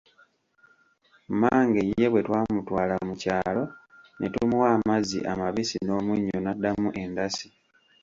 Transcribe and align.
Mmange 1.31 1.81
ye 1.99 2.07
bwe 2.11 2.21
twamutwala 2.27 2.95
mu 3.07 3.13
kyalo 3.21 3.63
ne 4.17 4.27
tumuwa 4.33 4.67
amazzi 4.77 5.19
amabisi 5.31 5.77
n'omunnyo 5.81 6.37
n'addamu 6.41 6.89
endasi. 7.01 7.47